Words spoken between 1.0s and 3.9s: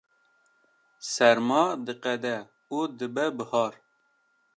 serma diqede û dibe bihar